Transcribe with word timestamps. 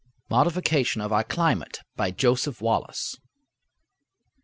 MODIFICATION 0.31 0.99
OF 0.99 1.13
OUR 1.13 1.23
CLIMATE. 1.23 1.81
By 1.95 2.09
JOSEPH 2.09 2.59
WALLACE. 2.59 3.17